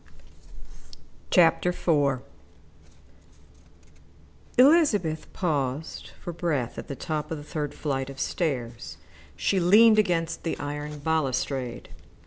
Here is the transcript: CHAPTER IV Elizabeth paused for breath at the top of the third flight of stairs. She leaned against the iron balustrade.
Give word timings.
CHAPTER 1.29 1.69
IV 1.69 2.21
Elizabeth 4.57 5.31
paused 5.31 6.09
for 6.19 6.33
breath 6.33 6.79
at 6.79 6.87
the 6.87 6.95
top 6.95 7.29
of 7.29 7.37
the 7.37 7.43
third 7.43 7.75
flight 7.75 8.09
of 8.09 8.19
stairs. 8.19 8.97
She 9.35 9.59
leaned 9.59 9.99
against 9.99 10.41
the 10.41 10.57
iron 10.57 10.97
balustrade. 10.97 11.89